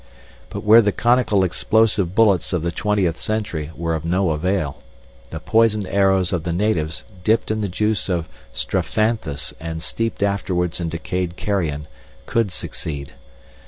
But 0.49 0.63
where 0.63 0.81
the 0.81 0.91
conical 0.91 1.43
explosive 1.43 2.15
bullets 2.15 2.53
of 2.53 2.63
the 2.63 2.71
twentieth 2.71 3.17
century 3.21 3.69
were 3.75 3.93
of 3.93 4.03
no 4.03 4.31
avail, 4.31 4.81
the 5.29 5.39
poisoned 5.39 5.85
arrows 5.85 6.33
of 6.33 6.41
the 6.41 6.51
natives, 6.51 7.03
dipped 7.23 7.51
in 7.51 7.61
the 7.61 7.69
juice 7.69 8.09
of 8.09 8.27
strophanthus 8.51 9.53
and 9.59 9.83
steeped 9.83 10.23
afterwards 10.23 10.79
in 10.79 10.89
decayed 10.89 11.35
carrion, 11.35 11.87
could 12.25 12.51
succeed. 12.51 13.13